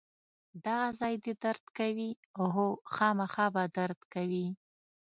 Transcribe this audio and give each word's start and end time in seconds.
دغه 0.65 0.87
ځای 0.99 1.13
دې 1.23 1.33
درد 1.43 1.63
کوي؟ 1.77 2.11
هو، 2.53 2.67
خامخا 2.93 3.45
به 3.53 3.63
درد 3.77 3.99
کوي. 4.13 4.47